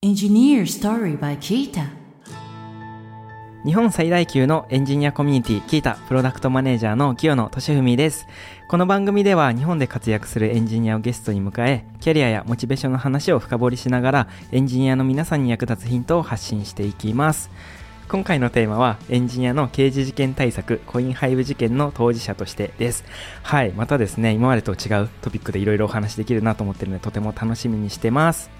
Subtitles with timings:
[0.00, 1.88] Engineer Story by Kita
[3.64, 8.28] 日本最大級のエンジニアコミュニティキータプロダクトマネージャーの清野俊文です。
[8.68, 17.50] この番組では日本で活躍するエンジニアをゲストに迎えキャリアやモチベーションの話を深掘りしながらエンジニアの皆さんに役立つヒントを発信していきます。
[18.08, 23.02] 今回のテーマはエンジニアの刑事事件対策コインハイブ事件の当事者としてです。
[23.42, 28.57] はいまたですね今までと違うトピックでいろいろお話できるなと思ってるのでとても楽しみにしてます。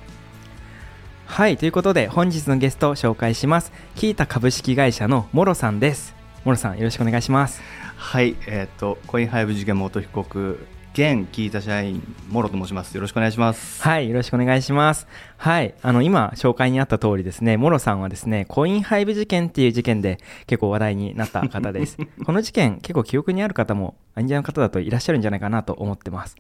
[1.29, 3.71] はいということで本日のゲストを紹介します。
[3.95, 6.17] キータ株式会社のモロさんです。
[6.45, 7.63] モロさんよろしくお願いします。
[7.97, 10.67] はい、えっ、と、コインハイブ事件元被告、
[10.99, 12.93] 現聞いた社員、モロと申します。
[12.97, 13.81] よろしくお願いします。
[13.81, 26.35] はいよろしくお願いしますはいあの今紹介にあった通りですねモロさんはですねコインハイブ事件っていう事件で結構話題になった方です この事件結構記憶にある方もエンジニアの方だといらっしゃるんじゃないかなと思ってます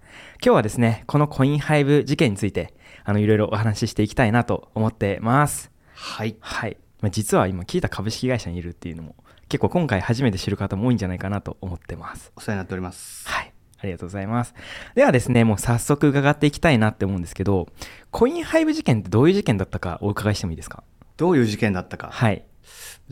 [0.44, 6.36] 今日はですねこのコインハイブ事件についてあのいろいろお話ししていきたいなと思ってますはい。
[6.40, 9.14] はい、まあ、実は今聞いた株式会社にいるっていうのも
[9.48, 13.28] 結構今回初めて知る方も多いんじゃないかなと思ってますお世話になっております。
[13.28, 13.47] はい
[13.80, 14.54] ありがとうございます。
[14.94, 17.68] ではですねもう早速伺っていきたいなって思うんですけど
[18.10, 20.82] コインハイブ事件ってどういう事件だったかお伺いしてもいいですか？
[21.16, 22.10] どういう事件だったか。
[22.12, 22.44] はい。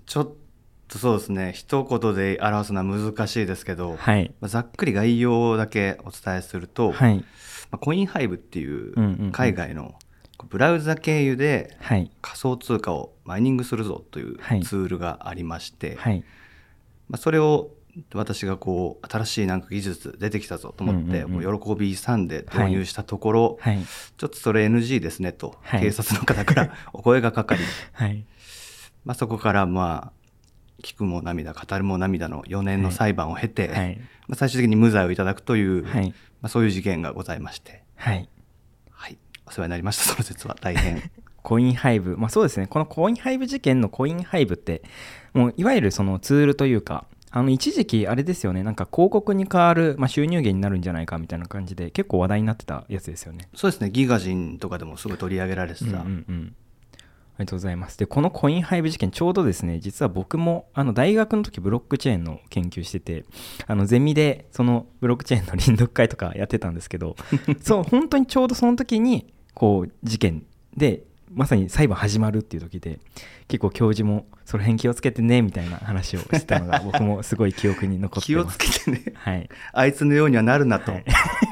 [0.06, 0.32] ちょっ
[0.88, 4.32] とそうですね、一言で表すのは難しいですけど、はい。
[4.40, 7.16] まあざっくり概要だけお伝えすると、はい。
[7.16, 7.24] ま
[7.72, 9.96] あコインハイブっていう海外の
[10.48, 12.10] ブラウザ経由ではい。
[12.22, 14.62] 仮想通貨をマイニングするぞというはい。
[14.62, 16.22] ツールがありまして、はい。
[17.08, 17.70] まあ、それを
[18.14, 23.78] 私がこう新しいなんか技術出てきたぞと思って、もう喜びさんで導入したところ、はい。
[24.16, 25.80] ちょっとそれ NG ですねと、はい。
[25.80, 28.24] 警察の方から お声がかかり、はい。
[29.04, 33.96] まあ、そこからまあ聞くも涙語るも涙の4年の裁判を経て、はい。
[34.28, 36.10] まあ、最終的に無罪をいただくという、はい。
[36.42, 38.28] まあ、そういう事件がございまして、はい。
[38.90, 41.02] はい、お世話になりましたその説は大変。
[41.42, 44.82] コインハイブ、まあそうですね、このコインハイブ事件のコインハイブって、
[45.32, 53.48] もういわゆるそのツールというか、あの一時期あれですよね、なんか広告に代わる、まあ、収入源になるんじゃないかみたいな感じで、結構話題になってたやつですよね。
[53.54, 56.54] そうですねギガ人とかでもすぐ取り上げられてた、うんうんうん
[57.36, 57.98] ありがとうございます。
[57.98, 63.26] で、このコインハイブ事件、ちょうどですね、実は僕もあの大学の時ブロックチェーンの研究してて、
[63.66, 67.14] あのゼミでそのブロックチェーンの臨読会とかやってたんですけど、
[67.60, 73.00] そう、本当にちょうどその時に、こう、事件で、まさに裁判始まるっていう時で、
[73.48, 78.56] 結構教授も、その辺気をつけてね、みたいな話をしてたのが、僕もすごい記憶に残って気をます。
[78.56, 79.48] つけてねはい。
[79.72, 81.04] あいつのようにはなるなと、はい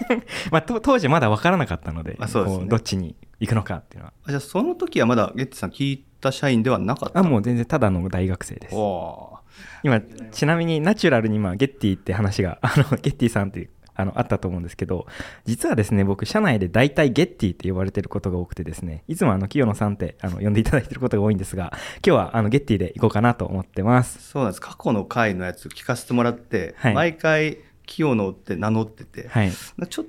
[0.53, 4.13] まあ、と当時まだ分からなかったので、あそうですねこどっちに行くのかっていうのは。
[4.25, 7.19] あじゃあその時はまだゲッティさん聞いた社員ではなかった？
[7.19, 8.75] あ、もう全然ただの大学生です。
[8.75, 9.39] お
[9.83, 10.01] 今
[10.33, 15.07] ちなみにナチュラルに今ゲッティって話があのゲッティさんっていうあのあったと思うんですけど
[15.45, 21.73] 実はですね僕社内で大体ゲッティって呼ばれてることが多くてですねいつもあの清野さんってあの呼んでいただいてることが多いんですが
[22.07, 24.21] 今日はあのゲッティで行こうかなと思ってます。
[24.31, 24.61] そうなんです。
[24.61, 26.95] 過去の回のやつ聞かせてもらって、はい。
[26.95, 29.53] 毎回清野って名乗ってて、はい。
[29.53, 30.07] ちょっ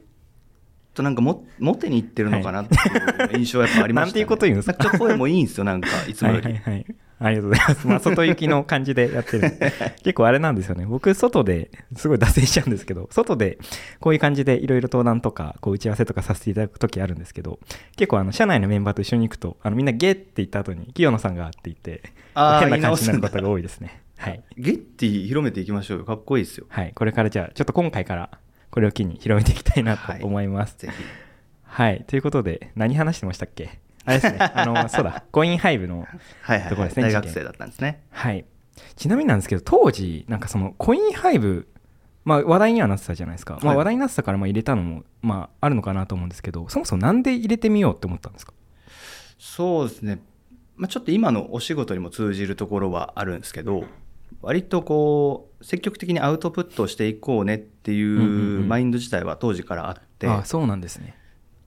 [0.94, 4.12] となんかもモテに行ってるのかなっていう印象はやっぱありました、ね。
[4.12, 4.84] なんていうこと言うんですか？
[4.84, 6.86] なんちょっと声もいいんですよなんかいつもはいより、はいはい
[7.18, 7.88] ありがとうございます。
[7.88, 9.72] まあ、外行きの感じでやってるんで
[10.04, 10.86] 結構あれなんですよね。
[10.86, 13.58] 僕、外ですごい脱線しちゃうんですけど、外で
[14.00, 17.60] こういう感じでいろいろ登壇とか、こう打ち合わせとかさせていただく時あるんですけど、
[17.96, 24.02] 結構あの、社内のメンバーと一緒に行くと、あの、みんなゲって言った後に、清野さんがって言って、変な感じになる言い直すんだことが多いですね。
[24.18, 24.42] はい。
[24.58, 26.92] ゲッティ広めていきましょうよかっこいいですよはい。
[26.94, 28.30] これからじゃあ、ちょっと今回から、
[28.72, 30.76] これを機に広めていきたいなと思います。
[30.78, 30.94] ぜひ
[31.64, 32.04] はい。
[32.08, 33.80] ということで、何話してましたっけ？
[34.06, 34.40] あれですね。
[34.54, 36.08] あの、そうだ、コインハイブの、
[36.42, 38.04] はいはい、ところですね大学生だったんですね。
[38.12, 38.46] はい。
[38.96, 41.68] ちなみになんですけど、当時、なんかそのコインハイブ、
[42.24, 43.60] まあ話題にはなってたじゃないですか。
[43.62, 43.78] まあはい。
[43.78, 48.54] 話題になってたからまあ入れたのも、まああるのかなと思うんですけど、そもそもなんで入れてみようって思ったんですか？
[49.38, 50.20] そうですね、
[50.76, 53.84] まあ、ちょっと今のお仕事にも通じるところはあるんですけど
[54.42, 58.26] 割とこう積極的にアウトプットをしていこうねっていうんうんう
[58.62, 58.68] うん。
[58.68, 61.16] マインド自体は当時からあって、ああ、そうなんですね。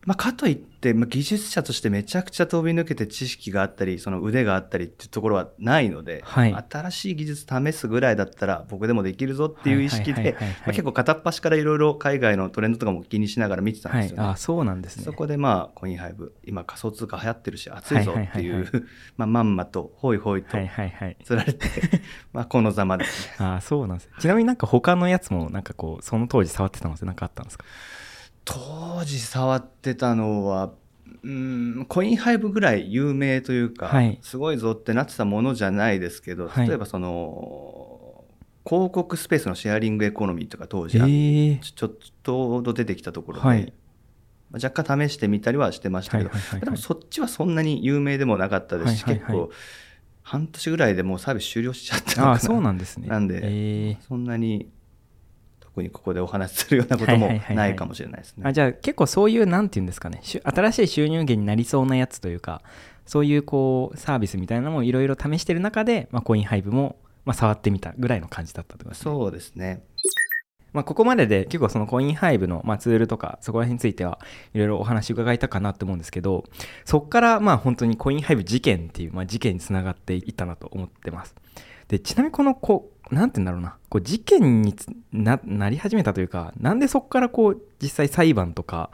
[0.09, 10.35] まあ、かといって、まあ、技術者としてめちゃくちゃ飛び抜けて知識があったりその腕があったりっていうところはないので、はい新しい技術試すぐらいだったら僕でもできるぞっていう意識で
[10.65, 14.03] 結構片っ端からいろいろ海外のトレンドとかも気にしながら見てたんはい。
[14.05, 14.23] ですよね。
[14.25, 15.05] ああ、そうなんですね。
[15.05, 18.87] そこでまあコインハイブ今仮想通貨流行ってるし熱いぞっていはいはいはう
[19.19, 21.19] まあまんまとホイホイとはいはいはい。
[21.23, 21.67] 釣られて
[22.33, 23.35] まあこのざまですね。
[23.47, 24.11] ああ、そうなんです。
[24.21, 27.67] ちなみになんか他のやつも、なんかこう、その当時触ってたのってなんかあったんですか？
[28.49, 30.73] 当時触ってたのは
[31.23, 34.19] うんコインハイブぐらい有名というか、はい。
[34.23, 36.69] すごいぞってなってたものじゃないですけど、はい。
[36.69, 38.25] 例えばその
[38.65, 43.73] 広告スペースのシェアリングエコノミーとか当え時えちょちょっと出てきたところで、はい。
[44.51, 46.31] まあ若干試してみたりはしてましたけど、
[46.65, 49.51] でもそっちはそんなに有名でもなかったですし、結構
[50.23, 53.09] 半年ぐらいでもうサービス終了しちゃったあそうなんですね。
[53.09, 54.07] なんでえー。
[54.07, 54.71] そんなに
[55.79, 58.43] 特にここでお話しするようなこともはいはいはいはいないかもしれないですね。
[58.45, 62.63] あじゃあ結構そういうなんていうんですかね新しい収入源になりそうなやつというか
[63.07, 69.85] そういうこうサービスみたいなのもいろいろ試してる中で、まあ、コインハイブも、まあ、触ってみたぐらいの感じだったとねそうですね。
[70.75, 74.19] まあ、ここまでで結構そのコインハイブの、まあ、ツールとかそこら辺については
[74.53, 76.45] いろいろお話伺いたかなと思うんですけど
[76.85, 81.35] そこからまあ本当にコインハイブ事件っていう、まあ、事件につながっていったなと思ってます
[81.89, 84.75] でちなみにこのこう何て言うんだろうなこう事件に
[85.13, 88.91] ななり始めたというかなんでそこからこう実際裁判とか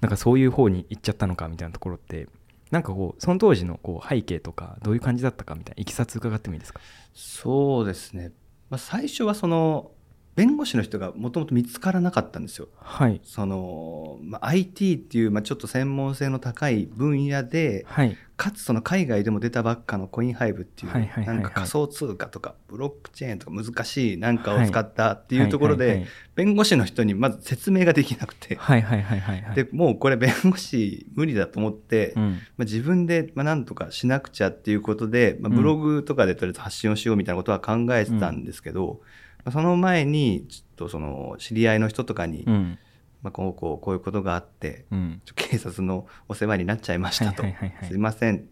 [0.00, 2.26] なんかそういう方に行っちゃったのかみたいなところって
[2.72, 6.80] なんかこうその当時のこう背景とかどういう感じだったかみたいないきさつ伺ってもいいですか？
[7.14, 8.32] そうですね。
[8.70, 9.90] まあ、最初はその
[10.34, 12.68] 弁護士の人がもともと見つからなかったんですよ。
[12.76, 13.20] はい。
[13.22, 18.16] その、まあ、IT っていう、まあ、ちょっと専門性の高い分野で、はい。
[18.42, 20.92] かつその海外でも出たばっかのコインハイブっていう、
[21.24, 29.54] なんか仮想通貨とかブロックチェーンとか難しいなんかを使ったっていうところで、弁護士の人にまず説明ができなくて、はいはいはいはいはい。
[29.54, 32.22] でもうこれ弁護士無理だと思って、うん。
[32.22, 42.78] まあ、自分でまあなんとかしなくちゃっていうことで、まあ、ブログとかでとりあえず発信をしようみたいなことは考えてたんですけど、まあその前にちょっとその知り合いの人とかに、うん。
[43.22, 45.22] まあ、こうこうこういうことがあって、うん。
[45.34, 47.88] 警察のお世話になっちゃいましたと、はいはいはいはい。
[47.88, 48.46] すいません。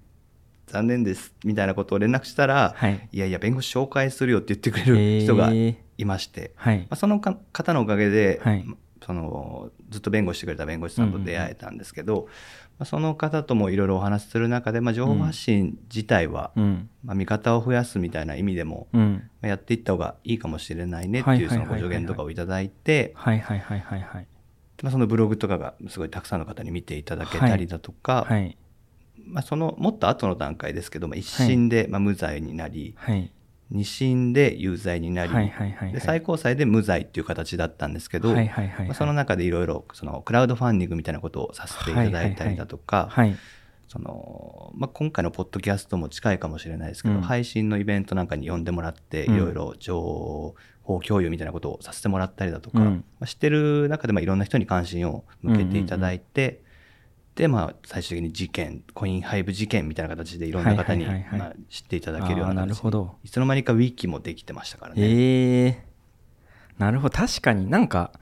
[0.66, 1.34] 残念です。
[1.44, 3.08] みたいなことを連絡したら、はい。
[3.12, 4.84] いやいや弁護士紹介するよって言ってくれ
[5.18, 5.76] る人がえー。
[5.98, 6.78] いまして、はい。
[6.78, 8.64] まあ、そのか方のおかげで、はい。
[8.64, 12.30] まそのずっと弁護してくれた弁護士さんと出会えたんですけど、まあ、
[12.84, 16.90] その方ともいろいろお話しする中で、まあ、情報発信自体は、うん。
[17.04, 19.30] まあ、見方を増やすみたいな意味でも、うん。
[19.40, 21.68] まあやっていった方がいいかもしれないねってはいいうはいはいはい。
[21.68, 24.26] そのご助言とかをいただいて、はいはいはいはいはい。
[24.82, 28.56] まあ、そのブログとかがすごいたくさんの方に見ていただけたりだとか、はい。
[29.26, 33.30] まあ、そのもっと後の段階ですけど、まあ、一審でまあ無罪になり、はい
[33.70, 35.92] 二審で有罪になり、はいはいはいはい。
[35.92, 43.36] で最高裁で無罪っていう形だったんですけど、はいはいはいその中でいろいろそのクラウドファンディングみたいなことをさせていただいたりだとか、はい
[43.90, 47.20] そのまあ、今回のポッドキャストも近いかもしれないですけど、うん。
[47.22, 49.34] 配信のイベントなんかに呼んでもらって、うん。
[49.34, 53.04] いろいろ情報共有みたいなことをさせてもらったりだとか、うん。
[53.18, 56.62] まあ、知ってる中でまあいろんな人に関心を向けていただいて、で
[57.48, 63.16] まあ最終的に事件コインハイブ事件みたいな形でいろんな方にまあ知っていただけるようななるほど。
[63.24, 65.02] いつの間にかウィキもできてましたからね。
[65.02, 65.84] ええ
[66.78, 67.16] なるほど。
[67.16, 68.12] 確かになんか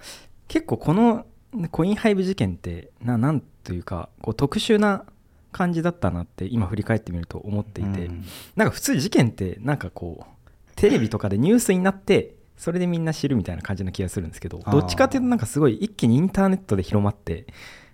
[0.48, 1.26] 結構この
[1.70, 5.04] コインハイブ事件ってななんというかこう特殊な
[5.52, 8.24] 感じだったなって今振り返ってみると思っていて、うん。
[8.56, 17.46] なんか普通事件ってなんかこうテレビとかでニュースになってそれでみんな知るみたいな感じな気がするんですけどどっちかっていうとなんかすごい一気にインターネットで広まって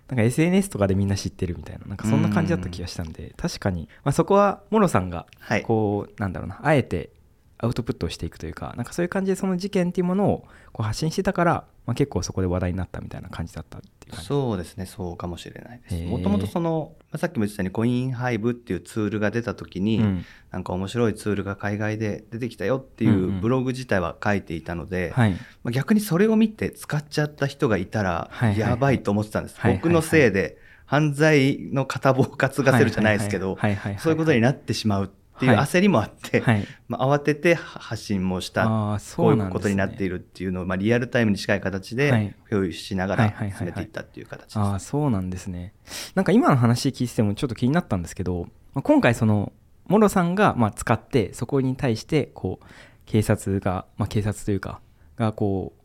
[0.07, 5.63] なんか SNS とかでみんな知ってるみたいななんかそんな感じだった気がしたんで確かに、まあ、そこはモロさんがはい。
[5.63, 7.09] こうなんだろうなあえて
[7.57, 16.03] アウトプットをしていくというかなんかそういう感じでその事件っていうものをこう発信してたから、まあ、結構そこで話題になったみたいな感じだったっていうそうですねそうかもしれないです。
[16.03, 20.25] もともとその、まあさっきも言ってたようにコインハイブっていうツールが出た時に、うん。
[20.51, 25.31] なんか面白いツールが海外で出てきたよっていんうんうブログ自体は書いていたので、はい。
[25.31, 29.83] まあ、逆にそれを見て使っちゃった人がいたらやばいと思ってたんです、はいはいはい。
[29.83, 33.57] 僕のせいで犯罪の片棒を担がせるじゃないですけど
[33.99, 35.07] そういうことになってしまうっ
[35.39, 35.65] ていうはい。
[35.65, 36.67] 焦りもあって、はい。
[36.87, 42.27] まあ、慌てて発信もしたこういうことになっているっていうのを、まあ、リアルタイムに近い形はい。
[42.27, 43.57] で共有しながらはいはいはいはい。
[43.57, 44.59] 進めていったっていう形です。
[44.59, 45.73] ああそうなんですね。
[46.15, 49.51] なんか今の話聞いててもちょっと気になったんですけど、まあ、今回その
[49.87, 52.65] モロさんがまあ使ってそこに対してこう
[53.05, 54.79] 警察が、まあ、警察というか
[55.17, 55.81] がこう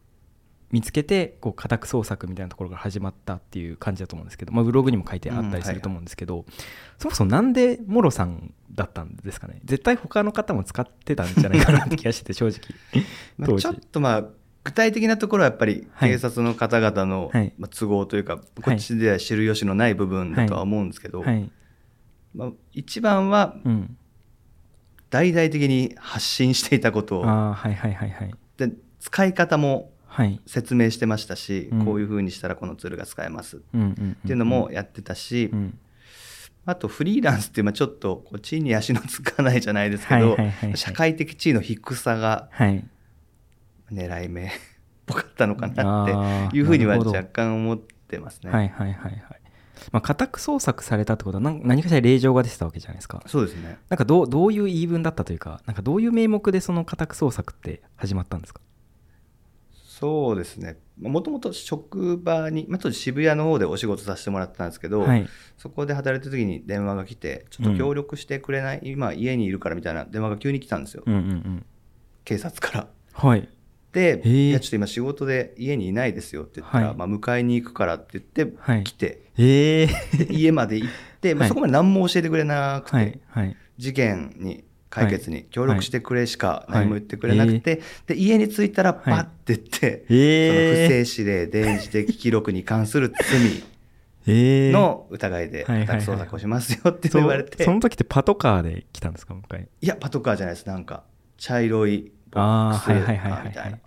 [0.70, 6.44] 見つけてこう家宅捜索みたいなところから始まったっていう感じだと思うんですけど、まあ、ブログにも書いてあったりすると思うんですけど、
[6.98, 9.60] そもそもなんでモロさんだったんですかね？
[9.64, 13.58] 絶対他の方も使ってたんじゃないかなって気がしてて正直。
[13.58, 14.24] ちょっとまあ
[14.62, 16.10] 具体的なところはやっぱりはい。
[16.10, 17.32] 警察の方々の
[17.70, 21.50] 都合というか、こっちでは知る由のない部分だとは思うんですけど、はい。
[22.34, 23.96] まあ、一番はうん。
[25.10, 28.34] 大々的に発信していたことをああはいはいはいはい。
[28.56, 29.84] で使い方もはい
[30.46, 33.76] 説明してましたし、うんこういうふうにしたらこのツールが使えますって
[34.28, 35.78] いうのもやってたし、うん
[36.66, 42.84] あとフリーランスっていうまあちょっとこう地に足のつかないじゃないですけど、はいはいはいはい社会的地位の低さがはい
[43.90, 44.50] 狙い目っ
[45.06, 48.50] ぽかったのかなあっーていうふうには若干思ってますね。
[48.50, 49.22] はいはいはいはい。
[49.90, 53.22] まあ、家宅捜索されたってことは何何かしら令状が出てたわけじゃないですか。
[53.26, 53.78] そうですね。
[53.88, 58.60] なんかどうどういう言い分だったというか、なんかどういう名目でその家宅捜索って始まったんですか？
[60.00, 60.78] そうですね。
[60.98, 65.28] もともと職場に、まあ、当時渋谷の方でお仕事させてもらってたんですけど、はい。
[65.58, 71.66] そこで働いてる時に電話が来てちょっと協力してくれない、今家にいるからみたいな電話が急に来たんですよ、うんうんうん。
[72.24, 72.88] 警察から。
[73.12, 73.48] はい。
[73.92, 76.96] で、いやちょっと今仕事で家にいないですよって言ったら、はい。
[76.96, 78.84] まあ、迎えに行くからって言ってはい。
[78.84, 80.88] 来て、家まで行っ
[81.20, 81.48] て、まあ、はい。
[81.48, 83.20] そこまで何も教えてくれなくて、
[83.76, 93.62] 事件に解決に協力してくれしかはい何も言ってくれなくて、で家に着いたらパッてって、ええその不正指令電磁的記録に関する罪
[94.26, 99.68] ええの疑いで捜索をしますよって言われて、その時ってパトカーで来たんですかもう一回？
[99.80, 100.66] いやパトカーじゃないです。
[100.66, 101.04] なんか
[101.38, 103.80] 茶色いボックスはいはいはいはいみたいなはい。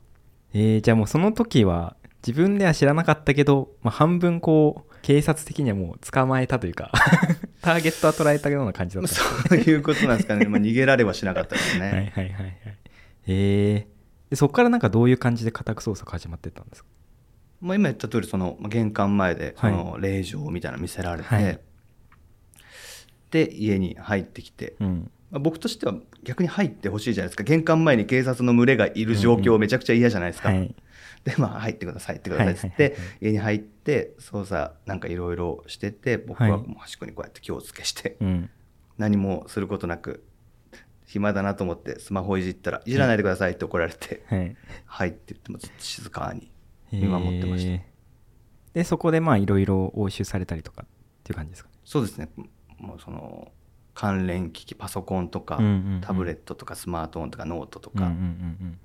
[0.54, 1.96] えー、じゃあもうその時は
[2.26, 6.92] 自分では知らなかったけど、まあ、半分こう警察的にはもう捕まえたというか
[7.64, 9.10] ターゲットは捉えたような感じだった。
[9.10, 12.58] そういうことなんですかね、まあ、逃げられはしなかったですね、はいはいはいはい。
[13.26, 16.90] えー、でそこからなんかどういう感じで家宅捜索始まってったんですか？
[17.62, 19.76] まあ、今言った通りそのまあ玄関前でそはい。
[19.76, 21.60] の令状みたいなの見せられて、はい。
[23.32, 25.12] で家に入ってきて、うん。
[25.32, 27.44] まあ、僕としては逆に入ってほしいじゃないですか。
[27.44, 30.76] 玄関前に警察の群れがいる状況めちゃくちゃ嫌じゃないですか、はい。
[31.24, 38.50] でまあ入ってください入ってくださいっつって家に入って捜査なんかいろいろしてて僕はもう端っこにこうやって気をつけして、うん。
[38.98, 40.24] 何もすることなく
[41.08, 46.52] 暇だなと思ってスマホいじったら「いじらないでください」って怒られてはい「はい」って言ってもずっと静かに
[46.92, 47.94] 見守ってました、えー
[48.74, 50.88] でそこでまあいろいろ押収されたりとかっ
[51.24, 51.76] ていう感じですかね。
[51.86, 52.30] そうですね。
[52.80, 53.52] もうその
[53.94, 55.60] 関連機器パソコンとか、
[56.02, 58.26] タブレットとかスマートフォンとかノートとか、うんうんうんう
[58.66, 58.80] ん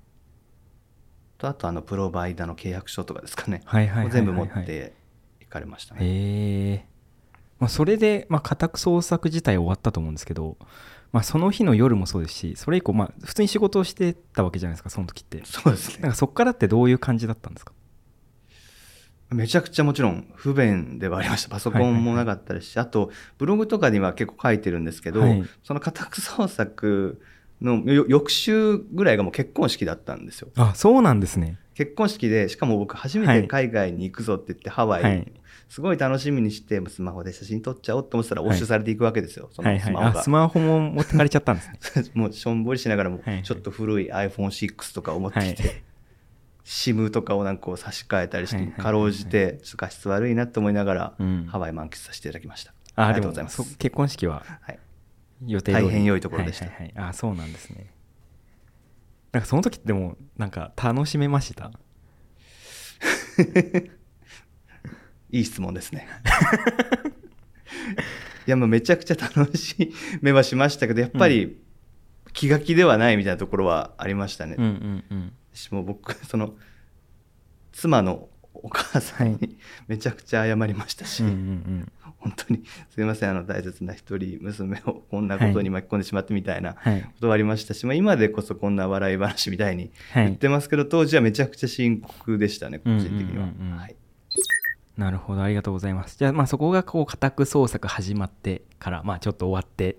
[1.39, 4.13] とあとあのプロバイダーの契約書とかですかね、はいはいはいはいはい。
[4.13, 4.95] 全部持って
[5.41, 6.87] 行かれましたね、へえ
[7.59, 10.57] まあ、それで、まあ、家宅捜索自体終わったと思うんですけど、
[11.11, 15.43] まあ、その日の夜もそうですしそれ以降、まあ、普通に仕事をしてたわけじゃないですかその時って。
[15.45, 16.03] そうですね。
[16.03, 17.73] なんかそっからってどういう感じだったんですか？
[19.31, 21.49] めちゃくちゃもちろん不便ではありました。
[21.49, 25.45] パソコンもなかったですし、あとブログとかには結構書いてるんですけど、はい。
[25.63, 27.21] その家宅捜索
[27.61, 30.49] のよ翌週ぐらいがもう結婚式だったんですよ。
[30.57, 31.59] あそうなんですね。
[31.75, 33.49] 結婚式でしかも僕初めてはい。
[33.49, 35.33] 海外に行くぞって言ってハワイ、はい。
[35.69, 39.93] すごい楽しみにしてスマホで写真撮っちゃおうと思ってたら押収されていくわけですよ、そはいはい。
[39.93, 42.11] のスマホが、あスマホも持ってかれちゃったんですね。
[42.15, 43.43] もうしょんぼりしながらもはいはい。
[43.43, 45.83] ちょっと古い iPhone6 とかを持ってきて、はい。
[46.65, 48.85] SIM とかをなんかこう差し替えたりしてはいはいはいはい。
[48.85, 51.47] かろうじてちょっと画質悪いなと思いながら、うん。
[51.49, 52.73] ハワイ満喫させていただきました。
[52.97, 53.77] あありがとうございます。
[53.79, 54.43] 結婚式は？
[54.63, 54.79] はい、
[55.47, 56.67] 予定大変良いところでした。
[56.67, 57.93] はいはいはい、あそうなんですね。
[59.33, 61.71] なんかその時ってでもなんか楽しめました？
[65.31, 66.09] いい質問ですね。
[68.47, 69.93] いやもうめちゃくちゃ楽し
[70.23, 71.61] めはしましたけどやっぱり
[72.33, 75.33] 気が気ではないみたいなところはありましたね、うんうんうん。
[75.53, 76.55] 私も僕その
[77.73, 81.93] 妻のお母さんはに めちゃくちゃ謝りましたし、うんうんうん。
[82.19, 87.03] 本当にすいませんあの大切な一人娘をこんなことに巻き込んでしまってみたいなはい。
[87.03, 90.25] ことはありましたし、まあ、今でこそこんな笑い話みたいにはい。
[90.27, 93.67] 言ってますけど、当時はめちゃくちゃ深刻でしたね個人的には、うんうん。
[93.67, 93.87] うんうんは。
[93.89, 93.97] い、
[94.97, 96.19] なるほどありがとうございます。
[96.19, 99.97] じゃあまあそこがこう家宅捜索始まってからまあちょっと終わって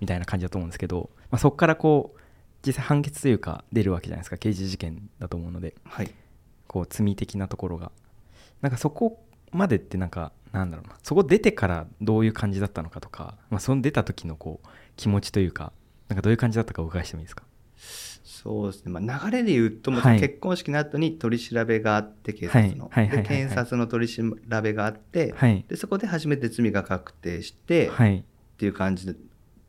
[0.00, 2.20] みたいな感じだと思うんですけど、まあ、そこからこう
[2.64, 5.74] 実際判決というか出るわけじゃないですか刑事事件だと思うので。
[5.84, 6.10] はい、
[6.66, 7.92] こう罪的なところが。
[8.62, 10.96] なんかそこまでってなんかなんだろうな。
[11.02, 15.72] そこ出てからどういう感じだったのかとか、まあ、その出た時のこう気持ちというか
[16.08, 17.44] なんかどういう感じだったかお伺いしてもいいですか？
[18.24, 20.20] そうですね、まあ、流れで言うと、まあはい。
[20.20, 23.08] 結婚式の後に取り調べがあって警察の、はい。
[23.08, 24.22] 検察の取り調
[24.62, 25.64] べがあって、はい。
[25.68, 28.24] でそこで初めて罪が確定して、っはい。
[28.56, 29.18] ていう感じで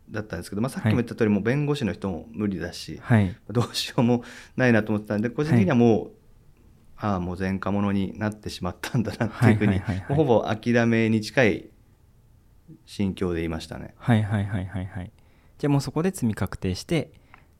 [0.10, 3.36] だったんですけど、まあ、さっきも言った通り、もう弁護士の人も無理だし、はい。
[3.50, 4.24] どうしようも
[4.56, 6.12] ないなと思ってたんで個人的にはもう、
[7.00, 11.70] ああもう前科者になってしまったんだなっていうふうに、ほぼ諦めに近い
[12.86, 13.94] 心境でいましたね。
[13.98, 15.12] はいはいはいはいはい。
[15.58, 17.12] じゃあもうそこで罪確定して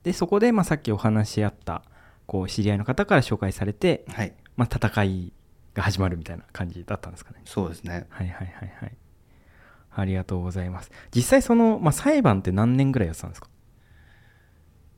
[0.02, 1.82] でそこでまあさっきお話し合った
[2.26, 5.32] こう知り合いの方から紹介されて、はい、まあ、戦い
[5.74, 7.40] が始まるみたいな感じだったんですかね。
[7.44, 8.06] そうですね。
[8.10, 8.96] はいはいはいはい。
[9.90, 10.90] ありがとうございます。
[11.14, 13.48] 実際その、まあ、裁判って何年ぐらいやってたんですか？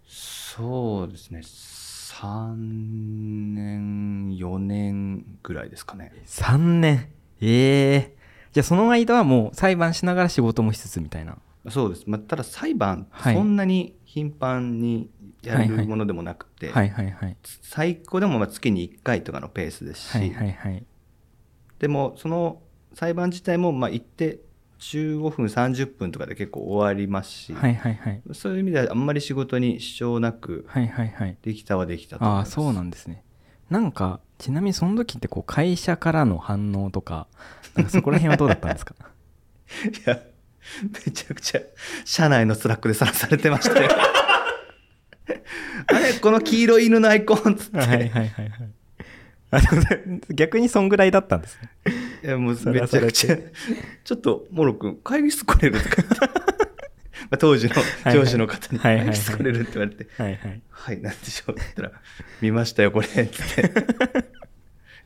[0.06, 1.40] そうですね。
[1.40, 3.19] 3年、
[4.40, 6.12] 4年ぐらいですかね。
[6.26, 7.08] 3年。
[7.40, 8.16] ええ。
[8.52, 11.38] じゃあその間はもう裁判しながら仕事もしつつみたいな。
[11.68, 12.04] そうです。
[12.06, 13.34] まあ、ただ裁判、はい。
[13.34, 15.10] そんなに頻繁に
[15.42, 20.84] やはいはいるものでもなくて、はいはいはい最高でもまあ月に1回とかのペースですし、はいはいはい。
[21.78, 22.60] でもその
[22.94, 24.40] 裁判自体もまあ行って
[24.80, 28.22] 15分30分とかで結構終わりますし、はいはいはい。
[28.32, 31.36] そういう意味ではあんまり仕事に支障なくはいはいはい。
[31.42, 32.48] できたはできたと思います。
[32.48, 33.22] ああそうなんですね
[33.70, 37.26] なんかちなみにその時ってこう会社からの反応とか
[37.76, 38.94] なんかそこら辺はどうだったんですか？
[39.86, 40.20] いや、
[41.06, 41.60] めちゃくちゃ、
[42.04, 43.88] 社内の Slack でさらされてましたよ。
[45.86, 47.78] あれこの黄色い犬のアイコンっつって。
[47.78, 50.30] はいはいはいはい。
[50.34, 51.70] 逆にそんぐらいだったんですね。
[52.24, 53.36] いや、もうめちゃくちゃ、
[54.04, 55.78] ちょっと、モロ君、会議室来れる
[57.30, 57.74] あ当時の
[58.12, 60.62] 上司の方に、はいはい会議室来れるって言われて、はいはい。
[60.70, 61.92] はい、なんでしょうって言ったら、
[62.40, 63.22] 見ましたよ、これ、って。
[63.22, 63.72] 言っ
[64.12, 64.40] て。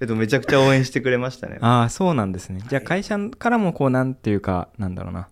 [0.01, 1.59] えっと、めちゃくちゃ応援してくれましたね。
[1.61, 2.61] ああそうなんですね。
[2.69, 5.29] じゃあ会社からもこうなんていうかなんだろうな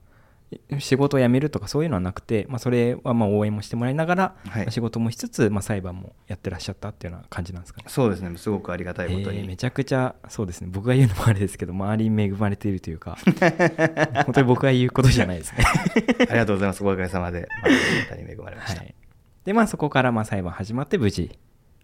[0.78, 9.40] 仕事を辞めるとかそういうのはなくて、まあ、それはまあ応援もしてもらいながら、はい仕事もしつつ、まあ、裁判もやってらっしゃったっていうような感じなんですかねそうですね、すごくありがたいことに。
[9.40, 13.18] えーめちゃくちゃそうですね僕が言うのもあれですけど周りに恵まれているというか
[14.24, 15.64] 本当に僕が言うことじゃないですね
[16.30, 16.82] ありがとうございます。
[16.82, 18.80] おかげさまで、まあ、方に恵まれました。
[18.80, 18.94] はい、
[19.44, 21.38] でまあそこからまあ裁判始まって無事、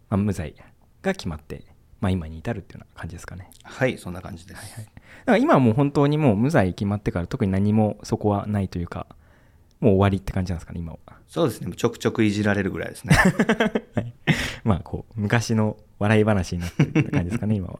[0.08, 0.54] まあ、無罪
[1.02, 1.64] が決まって、
[2.00, 4.76] まあ、今に至るっていうような感じですかねはい、そんな感じです。
[4.78, 4.92] だか
[5.32, 9.06] ら今はもう本当にもう無罪決まってから特に何もそこはないというか
[9.80, 13.14] もう終わりって感じなんですかね今はそうですね、ちょくちょくいじられるぐらいですね。
[14.64, 17.78] まあこう昔の笑い話になってるって感じですかね 今は。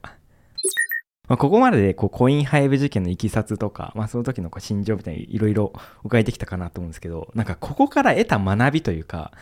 [1.29, 5.73] まあ、ここまででこうコインハイブ事件のいきさつとか、まあ、その時のこう心情みたいにいろいろ
[6.03, 9.33] 伺えてきたかなと思うんですけどなんかここから得た学びというか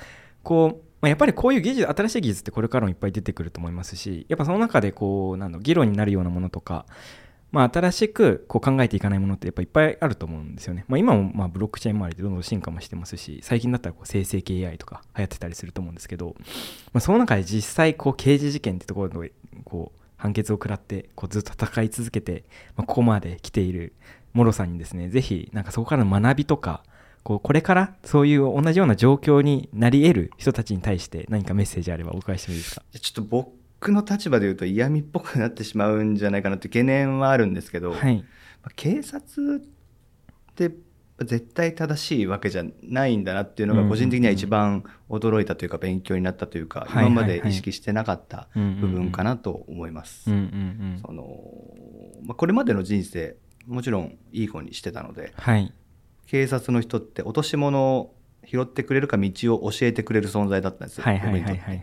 [0.42, 6.86] こう、まあ、やっぱりこういう技術新しい技術ってこれからもいっぱい出てくると思いますしやっぱその中でこうなんだ議論になるようなものとか、
[7.52, 10.84] まあ、新しくこう考えていかないものってやっぱいっぱいあると思うんですよね。
[10.88, 16.34] まあ、今もまあブロックチェーン周りでどんどん進化もしてますし最近だったらこう生成系 AI とか流行ってたりすると思うんですけど、
[16.92, 19.32] まあ、その中で実際こう刑事事件ってところで
[19.64, 23.92] こう判決を食らってこうずっと戦い続けて、まあ、ここまで来ている
[24.32, 26.82] モロさんにですねぜひなんかそこからの学びとか
[27.26, 32.82] こうこれからそういう同じような状況になり得る人たちに対して何かメッセージあればお伺いしてもいいですか？
[32.92, 38.18] ちょっと僕の立場で言うと嫌味っぽくなってしまうんじゃないかなって懸念はあるんですけど、はい。
[38.62, 39.60] まあ警察っ
[40.54, 40.70] て
[41.24, 46.60] 絶対正しいわけじゃないんだなっていうのが個人的には一番驚いたというか勉強になったとい。
[46.60, 50.30] うか、今まで意識してなかった部分かなと思います。
[52.36, 53.36] これまでの人生
[53.66, 55.72] もちろんいい子にしてたのではい
[56.26, 61.82] 警察の人って落とし物を拾ってくれるか道を教えてくれる存在だったんですよ、はいはいはいはいはい。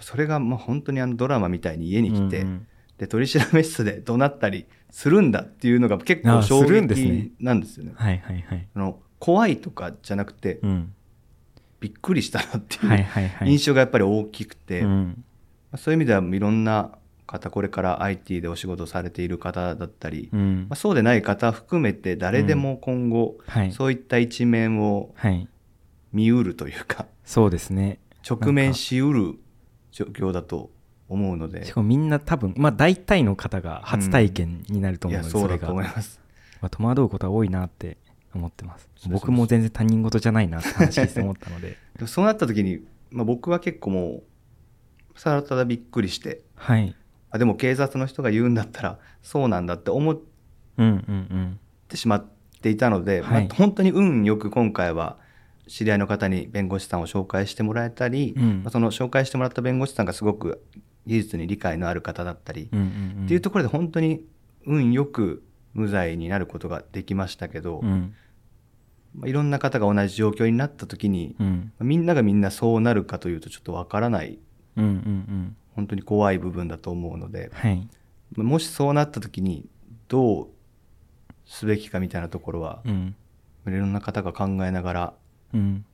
[0.00, 2.66] それがもう本当にあのドラマみたいに家に来て、うんうん。
[2.98, 7.92] で取り調べ室で怒鳴ったりするんだっていうのが結構あ衝撃なんですよね。
[7.94, 8.68] はいはいはい。
[8.74, 10.92] あの怖いとかじゃなくて、うん。
[11.78, 13.50] びっくりしたなっていう、はいはいはい。
[13.50, 15.24] 印象がやっぱり大きくて、まうん。
[15.72, 20.66] あそういう意味ではいろんな方これから IT でお仕事されている方だったり、うん。
[20.68, 23.72] まあ、そうでない方含めて誰でも今後、はい。
[23.72, 25.48] そういった一面をはい。
[26.12, 27.98] 見うるというかそうですね。
[28.28, 29.34] 直面しうる
[29.90, 30.70] 状況だと
[31.08, 31.64] 思うので。
[31.64, 36.20] しかもみんな多分まあ大体の方が初体験になるとい思うので、れがやそうだと思います。
[36.60, 37.98] まあ、戸惑うことは多いなって
[38.34, 38.88] 思ってます。
[39.08, 41.76] 僕も全然他人事じゃないなって話して思ったので。
[42.06, 44.22] そうなった時に、まあ、僕は結構も
[45.14, 46.94] うただただびっくりしてはい
[47.36, 50.18] あでも警察の人が言うんだったらそうなんだって思っ
[51.88, 52.26] てしまっ
[52.60, 55.18] ていたので、はいまあ、本当に運よく今回は
[55.68, 58.62] 知り合いの方に弁護士さんを紹介してもらえたり、うん。
[58.62, 60.62] まあその紹介してもらった弁護士さんがすごく
[61.06, 62.68] 技術に理解のある方だったり、っ
[63.28, 64.24] ていうところで本当に
[64.64, 65.42] 運よく
[65.74, 68.14] 無罪になることができましたけど、うん。
[69.14, 71.72] まあ、いろんな方が同じ状況になった時に、うん。
[71.80, 74.38] みんながみんなそうなるかというとちょっとわからない
[74.76, 77.86] うんうんうん本当に怖い部分だと思うのではい。
[78.36, 79.68] もしそうなった時に
[80.08, 80.48] どう
[81.44, 83.14] すべきかみたいなところは、うん。
[83.68, 85.14] いろんな方が考えながら
[85.54, 85.84] うん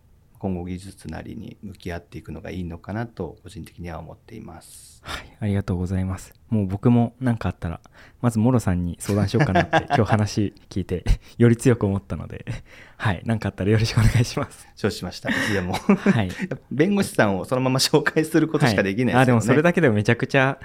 [0.43, 5.01] 今後技術なりに向き合っていくのがいいのかなと個人的には思っています。
[5.05, 6.35] はい、ありがとうございます。
[6.49, 7.81] もう僕も何かあったら、
[8.21, 11.05] まずモロさんに相談しようかなって今日話聞いて、
[11.39, 12.45] より強く思ったので、
[12.99, 14.67] はい、何かあったらよろしくお願いします。
[14.75, 15.31] 承知しました。
[15.31, 16.31] いやもう はい。
[16.73, 19.15] 弁護士さんをそのまま紹介することしかできないですよね。
[19.15, 20.59] はあでもそれだけでもめちゃくちゃ、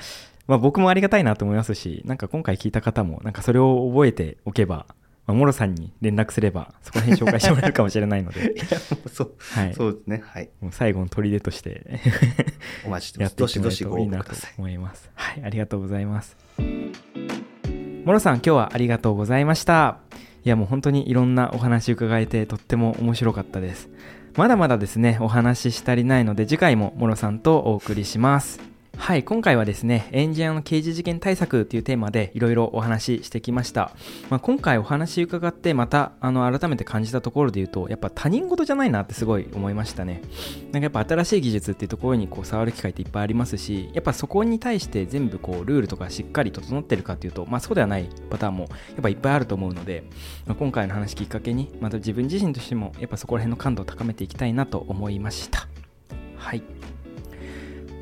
[0.47, 4.87] まあ、僕もありがたいなと思いますしなんか今回聞いた方もなんかそれを覚えておけば、
[5.27, 10.23] まあ、モロさんに連絡すればそこら辺紹介してもらえるかもしれないので いやもうそう、はいそうですね。
[10.25, 10.49] はい。
[10.61, 11.99] もう最後の砦として
[12.85, 13.35] お待ちしてます。
[13.35, 14.53] どしどしご応募ください。
[14.57, 15.11] 思います。
[15.13, 16.37] はい、ありがとうございます。
[18.05, 19.97] モロさん、今日はありがとうございました。
[20.45, 23.89] いや、もう本当にいろんなお話伺えてとっても面白かったです。
[24.37, 28.76] まだまだですね、お話しし足りないので、次回もモロさんとお送りします。
[28.97, 33.91] はい、今回はですね、エンジニアの刑事事件対策というテーマでいろいろお話ししてきました。
[34.29, 40.21] まあ、今回お話伺ってまたあの改めて感じたところで言うと、やっぱ他人事じゃないなってすごい思いましたね。
[40.65, 48.67] なんかやっぱ新しい技術っていうところにこう触る機会っていっぱいありますし、やっぱそこに対して全部こうルールとかしっかり整ってるかっていうと、まあそうではないパターンもや
[48.99, 50.03] っぱいっぱいあると思うので、
[50.45, 55.67] まあ、今回の話きっかけに、また自分自身としてもやっぱそこら辺の感度を高めていきたいなと思いました。
[56.35, 56.63] はい。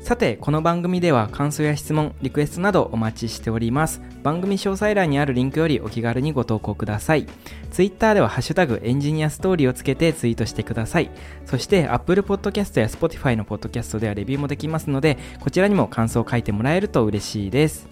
[0.06, 4.00] さて、この番組では感想や質問、リクエストなどお待ちしております。
[4.22, 7.26] 番組詳細欄にあるリンクよりお気軽にご投稿ください。
[7.72, 11.10] Twitter ではハッシュタグエンジニアストーリーをつけてツイートしてください。
[11.44, 17.88] そして Apple Podcast や Spotify の Podcast ではレビューもできますので、こちらにも感想を書いてもらえると嬉しいです。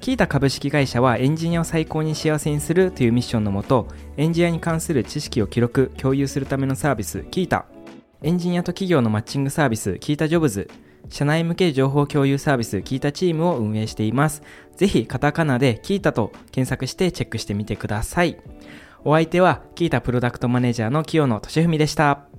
[0.00, 7.66] キータ株式会社はエンジニアを最高に幸せにするというミッションのもと、エンジニアに関する知識を記録、共有するためのサービス、キータ。
[8.20, 10.68] エンジニアと企業のマッチングサービス、キータジョブズ。
[11.08, 14.42] 社内向け情報共有サービス、キータチームを運営しています。
[14.76, 18.36] ぜひ、カタカナでキータと検索してチェックしてみてください。
[19.04, 22.37] お相手は、キータプロダクトマネージャーの清野俊文でした。